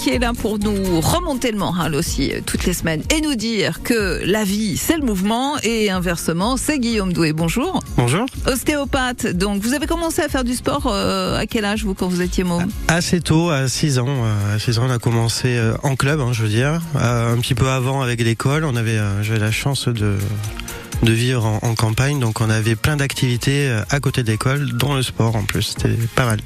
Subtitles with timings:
[0.00, 3.34] qui est là pour nous remonter le moral aussi euh, toutes les semaines et nous
[3.34, 7.34] dire que la vie, c'est le mouvement et inversement, c'est Guillaume Doué.
[7.34, 7.80] Bonjour.
[7.98, 8.24] Bonjour.
[8.46, 9.26] Ostéopathe.
[9.26, 12.22] Donc, vous avez commencé à faire du sport euh, à quel âge, vous, quand vous
[12.22, 12.66] étiez môme?
[12.88, 14.06] Assez tôt, à 6 ans.
[14.08, 16.80] euh, À 6 ans, on a commencé en club, hein, je veux dire.
[16.94, 20.16] Un petit peu avant avec l'école, on avait, j'avais la chance de
[21.02, 24.72] de vivre en, en campagne, donc on avait plein d'activités euh, à côté de l'école,
[24.72, 25.74] dont le sport en plus.
[25.74, 26.40] C'était pas mal.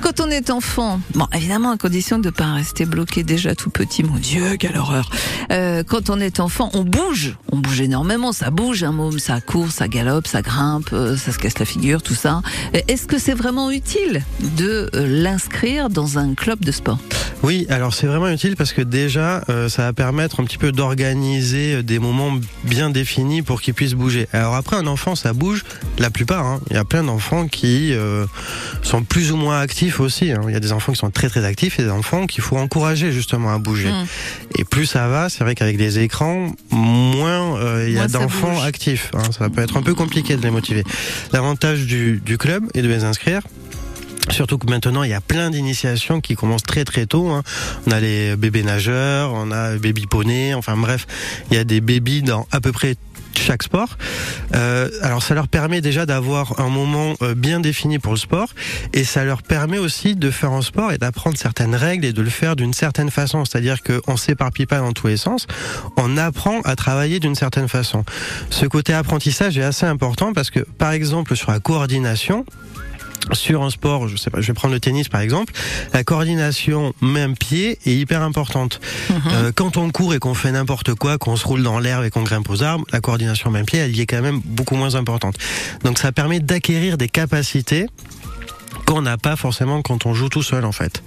[0.00, 3.70] Quand on est enfant, bon, évidemment, à condition de ne pas rester bloqué déjà tout
[3.70, 5.10] petit, mon Dieu, quelle horreur.
[5.50, 9.40] Euh, quand on est enfant, on bouge, on bouge énormément, ça bouge, un môme, ça
[9.40, 12.42] court, ça galope, ça grimpe, euh, ça se casse la figure, tout ça.
[12.88, 14.22] Est-ce que c'est vraiment utile
[14.56, 16.98] de euh, l'inscrire dans un club de sport?
[17.42, 20.72] Oui, alors c'est vraiment utile parce que déjà, euh, ça va permettre un petit peu
[20.72, 22.32] d'organiser euh, des moments
[22.64, 24.26] bien définis pour qu'ils puissent bouger.
[24.32, 25.62] Alors après, un enfant, ça bouge,
[25.98, 26.44] la plupart.
[26.44, 26.60] hein.
[26.70, 28.26] Il y a plein d'enfants qui euh,
[28.82, 30.32] sont plus ou moins actifs aussi.
[30.32, 30.40] hein.
[30.48, 32.56] Il y a des enfants qui sont très très actifs et des enfants qu'il faut
[32.56, 33.90] encourager justement à bouger.
[33.90, 34.06] Mm.
[34.58, 38.60] Et plus ça va, c'est vrai qu'avec des écrans, moins euh, il y a d'enfants
[38.62, 39.10] actifs.
[39.14, 39.22] hein.
[39.38, 40.82] Ça peut être un peu compliqué de les motiver.
[41.32, 43.42] L'avantage du, du club est de les inscrire.
[44.30, 47.30] Surtout que maintenant, il y a plein d'initiations qui commencent très très tôt.
[47.30, 47.42] hein.
[47.86, 51.06] On a les bébés nageurs, on a baby poney, enfin bref,
[51.50, 52.96] il y a des bébés dans à peu près
[53.38, 53.96] chaque sport.
[54.54, 58.48] Euh, alors ça leur permet déjà d'avoir un moment euh, bien défini pour le sport
[58.94, 62.22] et ça leur permet aussi de faire un sport et d'apprendre certaines règles et de
[62.22, 63.44] le faire d'une certaine façon.
[63.44, 65.46] C'est-à-dire qu'on s'éparpille pas dans tous les sens,
[65.96, 68.04] on apprend à travailler d'une certaine façon.
[68.50, 72.46] Ce côté apprentissage est assez important parce que par exemple sur la coordination,
[73.32, 75.52] sur un sport, je sais pas, je vais prendre le tennis par exemple,
[75.92, 78.80] la coordination main-pied est hyper importante.
[79.32, 82.10] Euh, quand on court et qu'on fait n'importe quoi, qu'on se roule dans l'herbe et
[82.10, 85.36] qu'on grimpe aux arbres, la coordination main-pied, elle y est quand même beaucoup moins importante.
[85.84, 87.86] Donc ça permet d'acquérir des capacités
[88.86, 91.02] qu'on n'a pas forcément quand on joue tout seul en fait.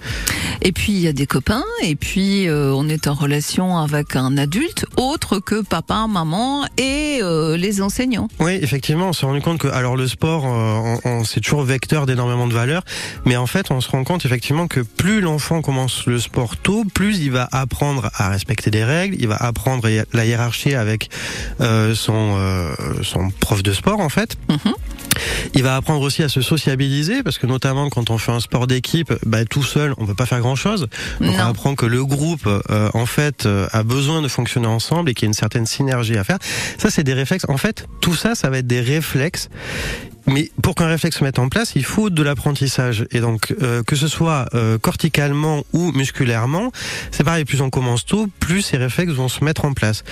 [0.62, 4.16] Et puis il y a des copains, et puis euh, on est en relation avec
[4.16, 8.28] un adulte autre que papa, maman et euh, les enseignants.
[8.38, 11.62] Oui, effectivement, on s'est rendu compte que alors le sport, euh, on, on- c'est toujours
[11.62, 12.82] vecteur d'énormément de valeurs,
[13.24, 16.84] mais en fait, on se rend compte effectivement que plus l'enfant commence le sport tôt,
[16.92, 21.08] plus il va apprendre à respecter des règles, il va apprendre la hiérarchie avec
[21.60, 22.72] euh, son euh,
[23.02, 24.36] son prof de sport en fait.
[24.50, 24.74] Mhm.
[25.54, 28.66] Il va apprendre aussi à se sociabiliser parce que notamment quand on fait un sport
[28.66, 30.88] d'équipe, bah, tout seul, on peut pas faire grand chose.
[31.20, 31.34] Donc Non.
[31.38, 35.14] on apprend que le groupe, euh, en fait, euh, a besoin de fonctionner ensemble et
[35.14, 36.38] qu'il y a une certaine synergie à faire.
[36.78, 37.46] Ça, c'est des réflexes.
[37.48, 39.48] En fait, tout ça, ça va être des réflexes.
[40.30, 43.04] Mais pour qu'un réflexe se mette en place, il faut de l'apprentissage.
[43.10, 46.70] Et donc, euh, que ce soit euh, corticalement ou musculairement,
[47.10, 50.04] c'est pareil, plus on commence tôt, plus ces réflexes vont se mettre en place.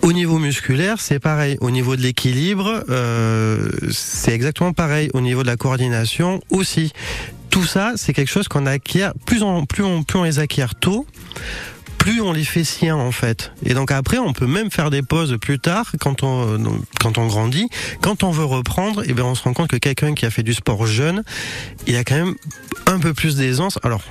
[0.00, 1.58] Au niveau musculaire, c'est pareil.
[1.60, 5.10] Au niveau de l'équilibre, euh, c'est exactement pareil.
[5.12, 6.92] Au niveau de la coordination aussi.
[7.50, 10.74] Tout ça, c'est quelque chose qu'on acquiert, plus on, plus on, plus on les acquiert
[10.74, 11.06] tôt,
[12.20, 13.52] on les fait siens en fait.
[13.64, 16.58] Et donc après, on peut même faire des pauses plus tard quand on
[17.00, 17.68] quand on grandit,
[18.00, 20.42] quand on veut reprendre, et ben on se rend compte que quelqu'un qui a fait
[20.42, 21.22] du sport jeune,
[21.86, 22.34] il a quand même
[22.86, 23.78] un peu plus d'aisance.
[23.82, 24.02] Alors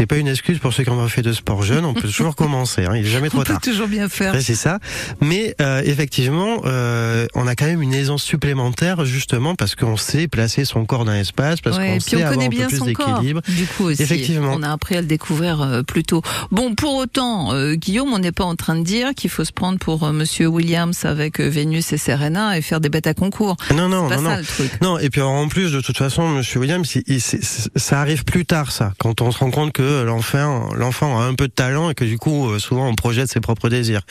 [0.00, 2.34] c'est pas une excuse pour ceux qui ont fait de sport jeune, on peut toujours
[2.44, 3.60] commencer, hein, il est jamais On trop peut tard.
[3.60, 4.32] toujours bien faire.
[4.32, 4.78] Ouais, c'est ça.
[5.20, 10.26] Mais euh, effectivement, euh, on a quand même une aisance supplémentaire justement parce qu'on sait
[10.26, 12.80] placer son corps dans l'espace, parce Ouais, qu'on sait on avoir connaît un peu plus
[12.80, 13.42] d'équilibre.
[13.46, 14.54] Du coup aussi, Effectivement.
[14.56, 16.22] on a appris à le découvrir euh, plus tôt.
[16.50, 19.78] Bon, pour autant, Guillaume, on n'est pas en train de dire qu'il faut se prendre
[19.78, 23.56] pour Monsieur Williams avec Vénus et Serena et faire des bêtes à concours.
[23.74, 24.36] Non, non, pas non, ça non.
[24.38, 24.80] le truc.
[24.80, 28.46] Non, et puis en plus, de toute façon, Monsieur Williams, il- il- ça arrive plus
[28.46, 31.90] tard, ça, quand on se rend compte que l'enfant, l'enfant a un peu de talent
[31.90, 34.02] et que du coup, euh, souvent, on projette ses propres désirs.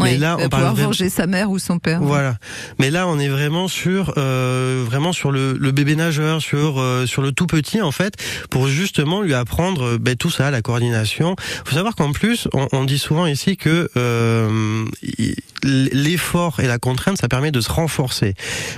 [0.00, 2.00] Mais là, on parle pouvoir venger sa mère ou son père.
[2.02, 2.36] Voilà.
[2.78, 7.06] Mais là, on est vraiment sur, euh, vraiment sur le, le bébé nageur, sur euh,
[7.06, 8.14] sur le tout petit en fait,
[8.50, 11.36] pour justement lui apprendre ben, tout ça, la coordination.
[11.64, 14.84] Faut savoir qu'en plus, on, on dit souvent ici que euh,
[15.62, 18.34] l'effort et la contrainte, ça permet de se renforcer.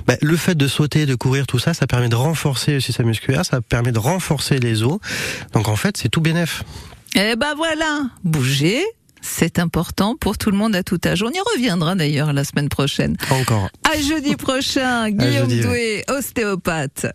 [0.06, 3.02] Ben, le fait de sauter, de courir, tout ça, ça permet de renforcer aussi sa
[3.02, 4.98] musculaire, ça permet de renforcer les os.
[5.52, 6.64] Donc en fait, c'est tout bénef.
[7.16, 8.82] Eh ben voilà, bouger,
[9.22, 11.22] c'est important pour tout le monde à tout âge.
[11.22, 13.16] On y reviendra d'ailleurs la semaine prochaine.
[13.30, 13.68] Encore.
[13.90, 17.06] À jeudi prochain, Guillaume jeudi, Doué, ostéopathe.